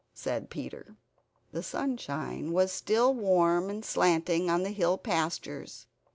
said 0.15 0.49
Peter. 0.49 0.95
The 1.51 1.61
sunshine 1.61 2.53
was 2.53 2.71
still 2.71 3.13
warm 3.13 3.69
and 3.69 3.85
slanting 3.85 4.49
on 4.49 4.63
the 4.63 4.71
hill 4.71 4.97
pastures. 4.97 5.85